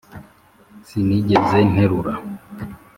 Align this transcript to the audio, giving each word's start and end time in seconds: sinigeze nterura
sinigeze 0.87 1.57
nterura 1.71 2.13